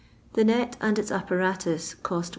[0.33, 2.23] The net and ita appwatoi cost 1